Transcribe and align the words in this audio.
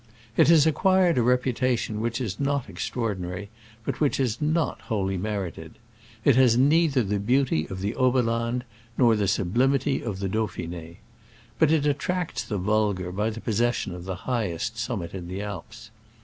It 0.35 0.47
has 0.47 0.65
acquired 0.65 1.19
a 1.19 1.21
reputation 1.21 2.01
which 2.01 2.19
is 2.19 2.39
not 2.39 2.67
extraordinary, 2.67 3.51
but 3.85 3.99
which 4.01 4.19
is 4.19 4.41
not 4.41 4.81
wholly 4.89 5.15
merited. 5.15 5.75
It 6.25 6.35
has 6.37 6.57
neither 6.57 7.03
the 7.03 7.19
beauty 7.19 7.67
of 7.69 7.81
the 7.81 7.93
Oberland 7.93 8.63
nor 8.97 9.15
the 9.15 9.27
sublimity 9.27 10.01
of 10.01 10.19
Dauphine. 10.31 10.97
But 11.59 11.71
it 11.71 11.85
at 11.85 11.99
tracts 11.99 12.41
the 12.43 12.57
vulgar 12.57 13.11
by 13.11 13.29
the 13.29 13.41
possession 13.41 13.93
of 13.93 14.05
the 14.05 14.15
highest 14.25 14.75
summit 14.75 15.13
in 15.13 15.27
the 15.27 15.43
Alps. 15.43 15.91